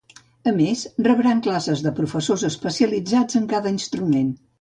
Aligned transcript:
A 0.51 0.51
més, 0.59 0.79
rebran 1.07 1.43
classes 1.47 1.83
de 1.87 1.91
professors 1.99 2.45
especialitzats 2.49 3.39
en 3.41 3.47
cada 3.53 3.75
instrument. 3.75 4.33